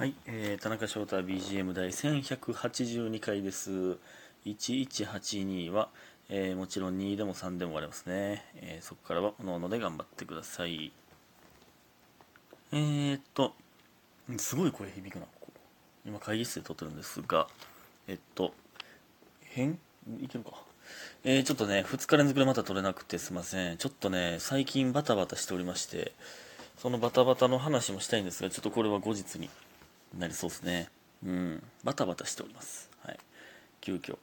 [0.00, 3.98] はい、えー、田中翔太 BGM 第1182回です。
[4.46, 5.90] 1182は、
[6.30, 8.46] えーもちろん2でも3でもありますね。
[8.54, 10.90] えーそこからは、おのので頑張ってください。
[12.72, 13.52] えーっと、
[14.38, 15.52] すごい声響くな、ここ。
[16.06, 17.46] 今会議室で撮ってるんですが、
[18.08, 18.54] えっと、
[19.50, 19.78] 変
[20.18, 20.52] いけるか。
[21.24, 23.76] えー、ちょっとね、2日連続でまた撮れなくてすいません。
[23.76, 26.14] ちょっとね、最近バタバタしておりまして、
[26.78, 29.50] そのバタバタの話もしたいんですが、ちょっとこれは後日に
[30.18, 30.88] なりそうですね。
[31.24, 32.90] うん、バタバタしております。
[33.04, 33.18] はい。
[33.80, 34.16] 急遽。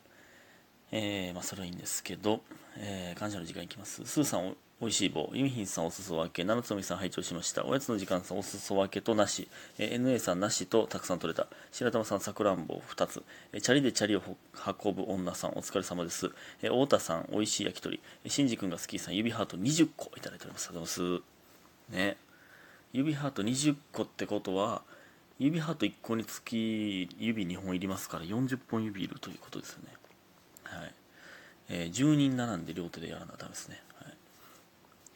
[0.91, 2.41] えー、まあ、それはいいんですけど、
[2.77, 4.05] えー、感謝の時間いきます。
[4.05, 5.29] スーさんお、おいしい棒。
[5.33, 6.43] ユミヒンさん、おすそ分け。
[6.43, 7.65] 七つのみさん、拝聴しました。
[7.65, 9.49] おやつの時間さん、おすそ分けとなし。
[9.77, 11.47] えー NA さん、なしとたくさん取れた。
[11.71, 13.23] 白玉さん、さくらんぼ2つ。
[13.53, 14.37] えーチャリでチャリをほ
[14.83, 16.31] 運ぶ女さん、お疲れ様です。
[16.61, 17.99] えー太田さん、おいしい焼き鳥。
[18.23, 20.69] えーしんじくんが好きさん、指ハート20個いただいております。
[20.69, 21.23] ありがとうございます。
[21.89, 22.17] ね。
[22.93, 24.83] 指ハート20個ってことは
[25.39, 29.93] 指ハート1個につき指2本いりますから40本指いるということですよね。
[30.63, 30.93] はい、
[31.69, 33.81] えー10人並んで両手でやらなダメですね。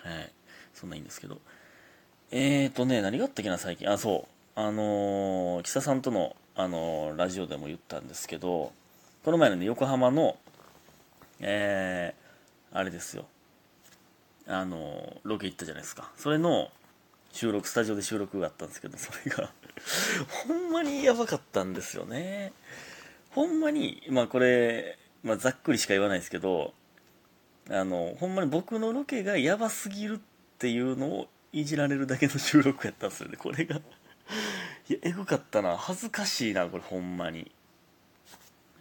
[0.04, 0.32] はい、はい、
[0.74, 1.40] そんないいんですけど。
[2.32, 3.90] えーとね何があったっけな最近。
[3.90, 4.60] あそう。
[4.60, 8.74] あのー、木佐さんとの、あのーラジオでも言ったんですけど
[9.24, 10.38] この前のね横浜の
[11.40, 13.26] えー、あれですよ。
[14.46, 16.12] あのーロケ行ったじゃないですか。
[16.18, 16.70] それの
[17.32, 19.50] 収録スタジオで収録があったんですけどそれが。
[20.24, 22.54] ほんまにやばかったんですよね。
[23.32, 26.74] ほんまにまあこれ、まあ、ざっくりしか言わないですけど
[27.70, 30.18] あのほんまに僕のロケがやばすぎるっ
[30.58, 33.38] ていうのをいじられるだけの収録やったんですよね。
[33.38, 33.78] これが。
[34.90, 35.78] いやエグかったな。
[35.78, 37.52] 恥ずかしいなこれほんまに。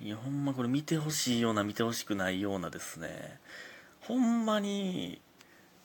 [0.01, 3.39] いやほんまこれ見てほしいような見てほしくないようなですね。
[4.01, 5.21] ほんまに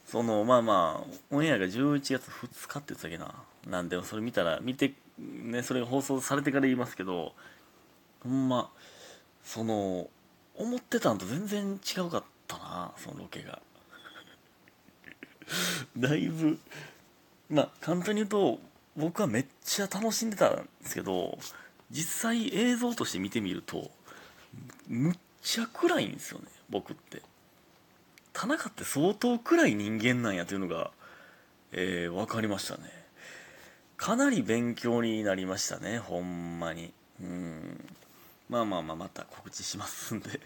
[0.05, 3.33] そのまあまあオンエアが11月2日って言ってたっけな。
[3.67, 7.33] なんでそれ見たら見てねそれが放送されてから言いますけど
[8.23, 8.69] ほんま
[9.43, 10.09] その
[10.55, 13.61] 思ってたんと全然違うかったなそのロケが。
[15.97, 16.59] だいぶ
[17.49, 18.59] まあ簡単に言うと
[18.95, 21.37] 僕はめっちゃ楽しんでたんですけど
[21.91, 23.91] 実際映像として見てみると
[24.87, 27.21] むっちゃ暗いんですよね僕って。
[28.33, 30.91] 田中って相当暗い人間なんやというのが、
[31.71, 32.94] えー分かりましたね。
[33.97, 36.93] かなり勉強になりましたねほんまに。
[37.21, 37.95] うん。
[38.49, 40.39] まあまあまあまた告知しますんで。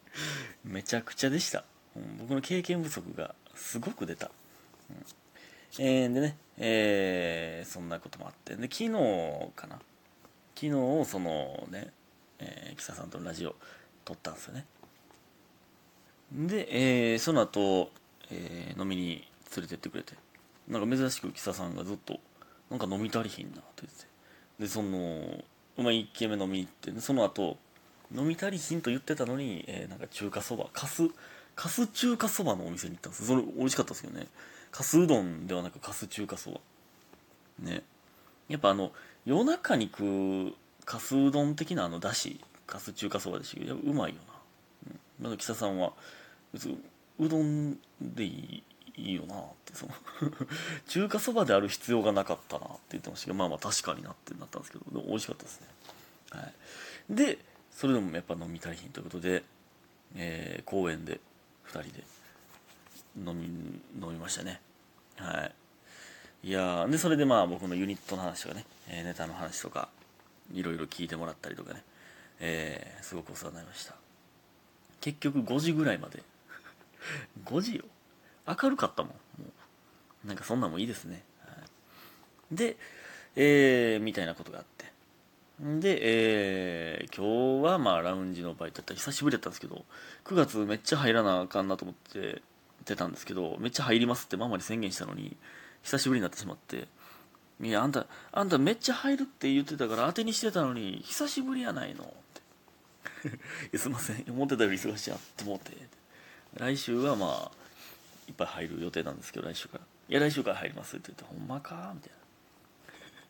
[0.64, 1.64] めちゃくちゃでした、
[1.96, 4.30] うん僕の経験不足がすごく出た、
[4.90, 5.04] うん。
[5.78, 8.56] えーでね、えーそんなこともあって。
[8.56, 8.90] で昨日
[9.56, 9.80] かな。
[10.54, 10.70] 昨日
[11.10, 11.92] そのね、
[12.38, 13.56] えー、木佐さんとのラジオ
[14.04, 14.66] 撮ったんですよね。
[16.32, 17.90] で、えーその後、
[18.30, 19.26] えー飲みに
[19.56, 20.14] 連れてってくれて。
[20.68, 22.20] なんか珍しく木佐さんがずっと
[22.72, 24.06] 「なんか飲み足りひんな」って言って
[24.58, 25.44] でその
[25.76, 27.58] まあ1軒目飲み行ってその後
[28.14, 31.08] 飲み足りひんと言ってたのに、えーなんか中華そばかす
[31.54, 34.26] かす中華そばのお店に行ったんですそれ美味しかったですけどね。
[34.70, 36.60] かすうどんではなくかす中華そば。
[37.60, 37.82] ね。
[38.48, 38.92] やっぱあの
[39.26, 40.52] 夜中に食う
[40.84, 44.34] かすうどん的なあのだしかす中華そばでしたけどやっぱうまいよな、
[44.88, 45.92] うん、まだ木佐さんは
[46.52, 46.78] 別に
[47.18, 48.62] うどんでいい？
[48.96, 49.92] いいよなってその
[50.88, 55.66] 中華そばである必要がなかったなって言ってましたけどまあまあ確かになってなったんですけどでも美味しかったですね、
[56.30, 56.54] はい、
[57.10, 57.38] で
[57.70, 59.42] それでもやっぱ飲み足りひんということで、
[60.14, 61.20] えー公園で
[61.68, 62.04] 2人で
[63.16, 63.46] 飲み
[64.00, 64.60] 飲みましたね。
[65.16, 65.50] は
[66.42, 66.48] い。
[66.48, 69.88] いやでそれでまあ僕のユニットの話とかね、えーネタの話とか
[70.52, 71.82] いろいろ聞いてもらったりとかね、
[72.40, 73.94] えーすごくお世話になりました。
[75.00, 76.22] 結局5時ぐらいまで。
[77.44, 77.84] 5時よ？
[78.46, 79.12] 明るかったもん。
[79.12, 79.18] も
[80.24, 81.52] なんかそんなんもいいですね、は
[82.52, 82.76] い、で
[83.34, 84.92] えーみたいなことがあって。
[85.60, 88.94] で、えー今日はまあラウンジのバイトだった。
[88.94, 89.84] 久しぶりだったんですけど
[90.24, 92.42] 9月めっちゃ入らなあかんなと思って
[92.84, 95.36] 出たんですけどめっちゃ入りますってママに宣言したのに
[95.82, 96.88] 久しぶりになってしまって。
[97.60, 102.04] いやあんたあんためっちゃ入るって言ってたから当てにしてたのに久しぶりやないの。
[102.04, 102.06] っ
[103.22, 103.38] て。
[103.76, 104.24] いすいません。
[104.28, 105.72] 思ってたより忙しいやって思って。
[106.56, 107.61] 来週はまあ
[108.32, 112.16] いっぱい入る予定なんですけど来週から「いや来週から入ります」って言って「ほんまか?」みたいな。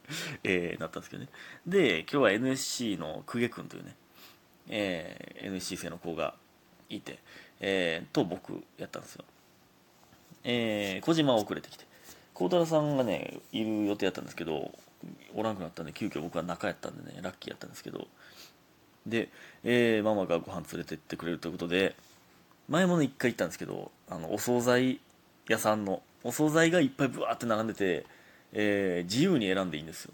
[0.45, 1.29] えーなったんですけどね。
[1.67, 3.97] で今日は NSC の公家君というね、
[4.69, 6.35] えー NSC 生の子が
[6.89, 7.19] いて、
[7.61, 9.25] えーと僕やったんですよ。
[10.45, 11.85] えー小島は遅れてきて。
[12.35, 14.77] 孝太郎さんがねいる予定やったんですけど
[15.35, 18.09] おらんくなったんで急遽僕は中やったんでねラッキーやったんですけど。
[19.07, 19.31] で、
[19.65, 21.95] えーママがご飯連れてってくれるということで
[22.69, 25.01] 前もね一回行ったんですけどあのお惣菜
[25.49, 28.07] 屋さんのお惣菜がいっぱいブワーって並んでて、
[28.53, 30.13] えー自由に選んでいいんですよ。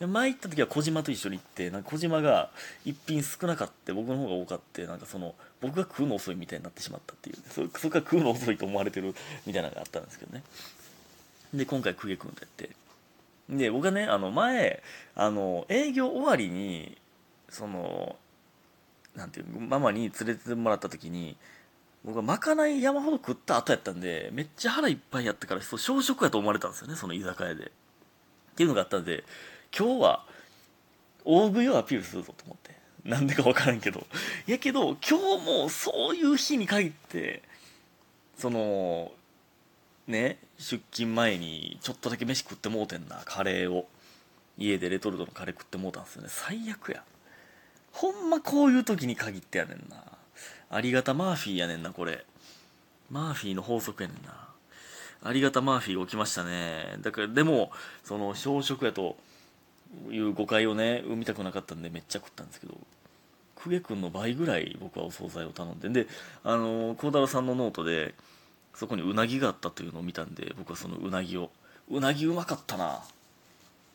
[0.00, 2.50] で前行った時は小島と一緒に行ってなんか小島が
[2.84, 9.14] 一品少なかって僕の方が多かってなんかその僕が食うの遅いみたいになってしまったっていうそそこから食うの遅いと思われてる
[9.44, 10.42] みたいなのがあったんですけどね。
[11.52, 12.70] で今回公家君とやって。
[13.50, 14.82] で僕はねあの前
[15.16, 16.96] あの営業終わりに
[17.48, 18.16] その
[19.16, 21.36] なんていうママに連れてもらった時に
[22.08, 27.64] 僕はまかない山ほど食った後やったんでめっちゃ腹いっぱいやったからそう小食やと思われたんですよねその居酒屋で。
[27.64, 27.68] っ
[28.56, 29.24] ていうのがあったんで
[29.78, 30.24] 今日は
[31.26, 32.78] 大食いをアピールするぞと思って。
[33.04, 34.06] なんでか分からんけど。
[34.46, 37.42] やけど今日もそういう日に限って
[38.38, 39.12] その
[40.06, 43.86] ね出勤前にちょっとだけ飯食ってもうてんなカレーを。
[44.56, 46.28] 家でレトルトのカレー食ってもうたんですよね。
[46.30, 47.04] 最悪や。
[47.92, 50.17] ほんまこういう時に限ってやねんな。
[50.70, 52.24] ありがたマーフィーやねんなこれ。
[53.10, 54.48] マーフィーの法則やねんな。
[55.22, 56.96] ありがたマーフィーが起きましたね。
[57.00, 57.72] だからでも
[58.04, 59.16] その小食やと
[60.10, 62.76] いう誤解をね生みたくなかったんでめっちゃ食ったんですけど
[63.56, 65.88] 久家君の倍ぐらい僕はお惣菜を頼んで。
[65.88, 66.06] で
[66.44, 68.14] あの孝太郎さんのノートで
[68.74, 71.50] そこにうなぎがあったというのを見たんで僕はそのうなぎを
[71.90, 73.00] うなぎうまかったな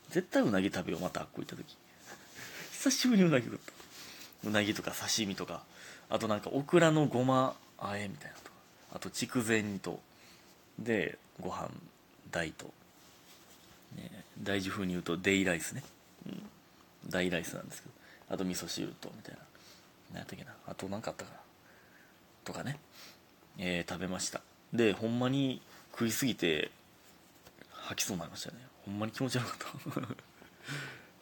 [0.10, 1.78] 絶対うなぎ食べようまたあっこ行った時。
[2.74, 4.50] 久しぶりにうなぎ食った。
[4.50, 5.64] うなぎとか刺身とか。
[6.10, 8.52] あとなんかオクラのごまあえみたいなとか
[8.96, 10.00] あと筑前煮と
[10.80, 11.70] でご飯
[12.32, 12.66] 大と。
[13.96, 14.10] ね、
[14.42, 15.84] 大事風に言うとデイライスね、
[16.26, 16.50] うん、
[17.10, 17.94] 大ライスなんですけど。
[18.34, 19.40] あと味噌汁とみたいな。
[20.12, 20.52] 何やったっけな。
[20.68, 21.38] あと何かあったかな。
[22.44, 22.80] とかね、
[23.58, 24.42] えー、食べました。
[24.74, 25.62] でほんまに
[25.92, 26.72] 食いすぎて
[27.72, 28.58] 吐きそうになりましたね。
[28.86, 30.08] ほんまに気持ち悪かった。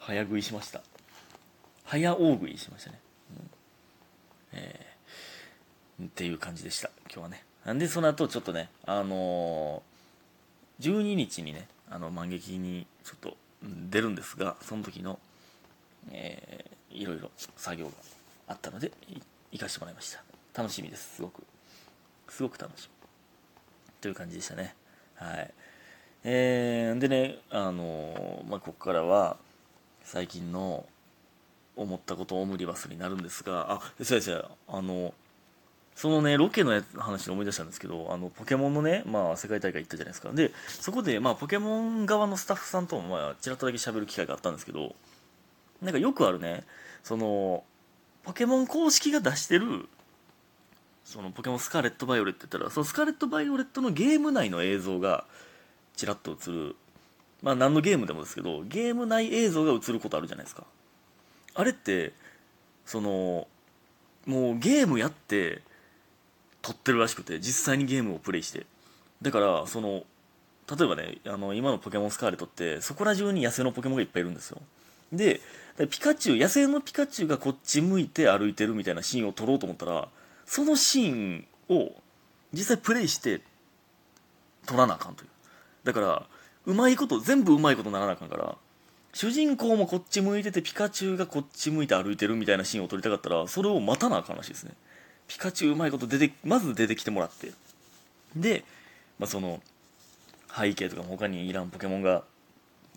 [0.00, 0.82] 早食いしました。
[1.84, 3.00] 早大食いしましたね、
[4.52, 6.90] えー、っていう感じでした。
[7.06, 7.44] 今日はね。
[7.64, 15.18] なんでその後ちょっとねあのー、12日にねあの満劇にちょっと出るんですがその時の、
[16.10, 17.92] えー、いろいろ作業が
[18.48, 18.90] あったので
[19.52, 20.22] 行かしてもらいました。
[20.54, 21.16] 楽しみです。
[21.16, 21.44] すごく。
[22.28, 23.08] すごく楽しみ。
[24.00, 24.74] という感じでしたね。
[25.14, 25.54] はい。
[26.24, 29.36] えー、でねあのまあここからは
[30.04, 30.84] 最近の
[31.76, 35.14] 思ったことオムニバスになるんですがあそうですあの
[35.94, 40.32] そのね、ロケの話で思い出したんですけど、あの、ポケモンのね、まあ、世界大会行ったじゃないですか。
[40.32, 44.94] で、そこで、まあ、ポケモン側のスタッフさんとも、まあ、ちらっとだけ喋る機会があったんですけど、
[45.82, 46.64] なんかよくあるね、
[47.04, 47.62] その、
[48.24, 49.88] ポケモン公式が出してる、
[51.04, 55.24] その、ポケモンスカーレット・バイオレットって言ったら、そのスカーレット・バイオレットのゲーム内の映像が、
[55.96, 56.76] ちらっと映る。
[57.42, 60.64] まあ、何のゲームでもですけど、ゲーム内映像が映ることあるじゃないですか。
[61.54, 62.12] あれって、
[62.86, 63.46] その、
[64.26, 65.62] もうゲームやって、
[66.62, 68.64] 撮ってるらしくて実際にゲームをプレイして。
[69.20, 70.04] だからその
[70.70, 74.58] 例えばねあの今のポケモンスカーレットってそこら中に野生のポケモンがいっぱいいるんですよ。
[75.12, 75.40] で
[75.90, 80.08] ピカチュウ野生のピカチュウがこっち向いて歩いてるみたいなシーンを撮ろうと思ったら
[80.46, 81.92] そのシーンを
[82.52, 83.40] 実際プレイして
[84.66, 85.28] 撮らなあかんという。
[85.84, 86.26] だから
[86.64, 88.56] うまいこと全部うまいことならなあかんから
[89.12, 94.72] 主人公もこっち向いててピカチュウがこっち向いて歩いてるみたいなシーンを撮りたかったらそれを待たなあかんらしいですね。
[95.28, 97.52] ピカチュウうまいこと出てまず出てきてもらって。
[98.36, 98.64] で、
[99.18, 99.60] まあ、その
[100.54, 102.24] 背景とかも他にいらんポケモンが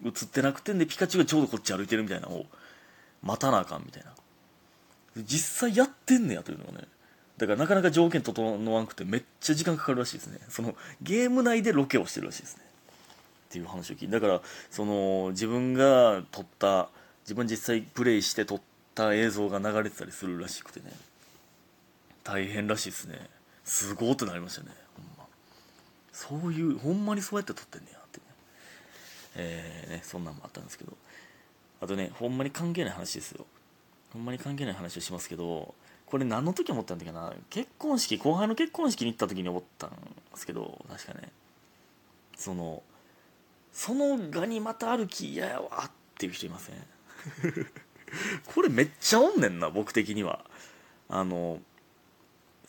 [0.05, 2.45] 映ってなくてんでピカチュウがちょうどこっち歩いてるみたいなのを
[3.21, 4.11] 待たなあかんみたいな。
[5.17, 6.87] 実際やってんねやというのがね
[7.37, 10.39] だからなかなか条件整わんくてめっちゃ時間かかるらしいですね。
[10.49, 12.63] そのゲーム内でロケをしてるらしいですね。
[13.45, 16.89] っていう話を聞いてだからその自分が撮った
[17.21, 18.61] 自分実際プレイして撮っ
[18.93, 20.91] た映像が流れてたりするらしくてね。
[22.23, 23.29] 大変らしいですね。
[23.63, 25.25] すごーってなりましたねほんま。
[26.11, 28.23] そういうほんまにそうやって撮ってんねやってね。
[29.35, 30.93] えーねそんなんもあったんですけど。
[31.81, 33.45] あとねほんまに関係ない話ですよ。
[34.11, 35.75] ほんまに関係ない話をしますけど
[36.05, 37.33] これ何の時思ったんだっけな。
[37.49, 39.95] 結婚式後輩の結婚式に行った時に思ったんで
[40.35, 41.31] すけど確かね。
[42.37, 42.81] その
[43.75, 46.75] そのガニ股歩き嫌やわっていう人いません？
[48.47, 50.45] これめっちゃおんねんな僕的には。
[51.09, 51.59] あの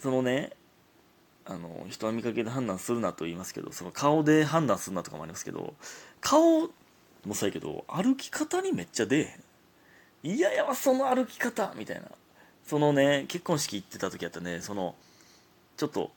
[0.01, 0.51] そのね
[1.45, 5.75] あの人は見かけで判断するなと言いますけどその顔で判断するなとかもありますけど
[6.21, 6.63] 顔
[7.25, 9.21] もそうやけど歩き方にめっちゃ出え
[10.25, 10.37] へん。
[10.37, 12.09] いややわその歩き方みたいな。
[12.67, 14.61] そのね結婚式行ってた時やったね。
[14.61, 14.97] その
[15.77, 16.11] ちょっと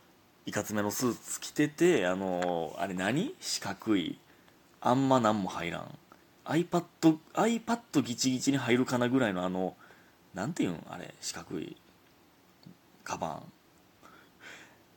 [0.48, 3.36] いかつめのスーツ着ててあのあれ何？
[3.40, 4.18] 四角い
[4.82, 5.98] あんま何も入らん。
[6.46, 9.76] iPad, iPad ギチギチに入るかなぐらいのあの
[10.34, 10.84] なんていうん？
[10.90, 11.76] あれ四角い
[13.04, 13.44] カバン。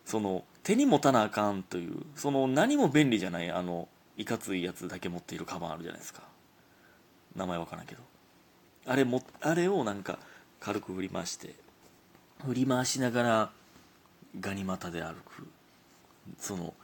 [0.04, 6.22] その手に持たなあかんというその何も便利じゃないあのいかついやつだけ持っているカバンあるじゃないですか。
[7.34, 8.02] 名前わからんけど。
[8.86, 10.18] あれもあれをなんか
[10.60, 11.54] 軽く振り回して
[12.44, 13.50] 振り回しながら
[14.40, 15.48] ガニ股で歩く。
[16.38, 16.74] その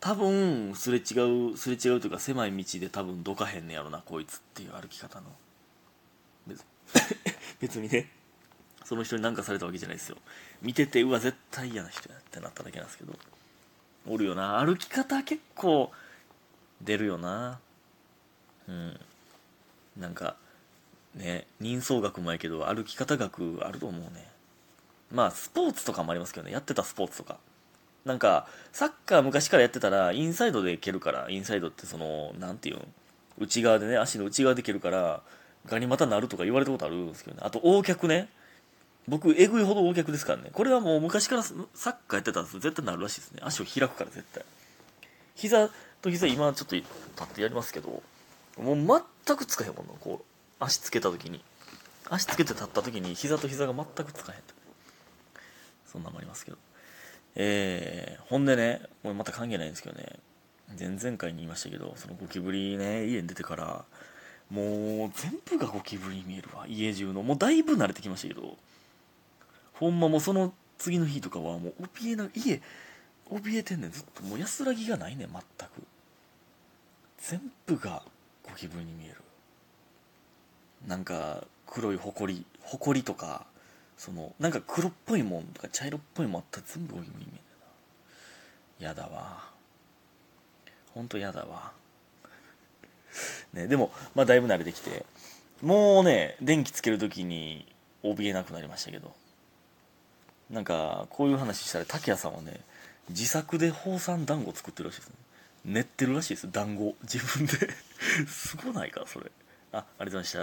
[0.00, 5.26] 多分すれ違うすれ違うというか狭い道で多分どかへんねやろなこいつっていう歩き方の。
[6.46, 6.64] 別
[7.60, 8.10] 別にね。
[8.84, 10.16] その人に何かされたわけじゃないですよ。
[10.62, 13.12] 見ててうわ絶対嫌な人やってなっただけなんですけど。
[14.06, 14.64] おるよな。
[14.64, 15.92] 歩き方結構
[16.80, 17.58] 出るよな。
[18.68, 19.00] うん。
[19.96, 20.36] なんか
[21.14, 24.26] ね人相学もやけど歩き方学あると思うね。
[25.10, 26.52] まあスポーツとかもありますけどね。
[26.52, 27.38] やってたスポーツとか
[28.08, 32.86] なんかサッカー昔からやってたらインサイドで蹴るからインサイドってその何て言うん
[33.38, 35.20] 内側でね足の内側で蹴るから
[35.66, 37.42] ガニ股なるとか言われたことあるんですけどね。
[37.44, 38.28] あと横脚ね。
[39.06, 40.50] 僕えぐいほど横脚ですからね。
[40.52, 43.40] これはもう昔からサッカーやってたんです絶対なるらしいですね。
[43.42, 44.42] 足を開くから絶対。
[45.34, 45.68] 膝
[46.00, 46.88] と膝今ちょっと立
[47.22, 48.02] ってやりますけど
[48.60, 51.42] もう全くつかへんもんなこう足つけた時に。
[52.10, 54.54] 足つけて立った時に膝と膝が全くつかへんと。
[55.92, 56.56] そんなのもありますけど。
[57.40, 60.18] えー、ほんでねこれまた関係ないんですけどね
[60.78, 63.84] 前々回に言いましたけどそのゴキブリね家に出てから
[64.50, 67.22] もう全部がゴキブリに見えるわ家中の。
[67.22, 68.56] もうだいぶ慣れてきましたけど
[69.74, 72.60] ほんまもうその次の日とかはもう怯えな家
[73.30, 73.92] 怯えてんねん。
[73.92, 75.44] ずっともう安らぎがないねん全く。
[77.18, 78.02] 全部が
[78.42, 79.16] ゴキブリに見える。
[80.86, 83.46] なんか黒いほこりほこりとか
[83.98, 87.40] そのなんか黒っぽいもんとか茶色っぽいもんあったら全部ゴキブリに見え
[88.80, 88.88] るな。
[88.88, 89.50] やだわ。
[90.94, 91.72] ほんとやだわ。
[93.52, 95.04] ねでもまあだいぶ慣れてきて。
[95.60, 97.66] もうね電気つけるときに
[98.04, 99.12] 怯えなくなりましたけど。
[100.48, 102.60] なんかこういう話したら竹谷さんはね
[103.10, 105.14] 自作で宝山団子作ってるらしいですね。
[105.64, 106.50] 練ってるらしいです。
[106.50, 106.94] 団子。
[107.02, 107.52] 自分で。
[108.30, 109.30] すごないかそれ。
[109.72, 110.38] あありがとうございました。